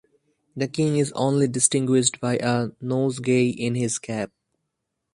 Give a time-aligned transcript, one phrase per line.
[0.55, 4.31] The king is only distinguished by a nosegay in his cap.